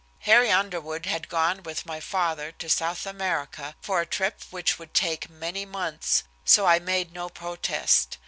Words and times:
Harry 0.21 0.49
Underwood 0.49 1.05
had 1.05 1.29
gone 1.29 1.61
with 1.61 1.85
my 1.85 1.99
father 1.99 2.51
to 2.53 2.67
South 2.67 3.05
America 3.05 3.75
for 3.81 4.01
a 4.01 4.05
trip 4.07 4.41
which 4.49 4.79
would 4.79 4.95
take 4.95 5.29
many 5.29 5.63
months, 5.63 6.23
so 6.43 6.65
I 6.65 6.79
made 6.79 7.13
no 7.13 7.29
protest. 7.29 8.17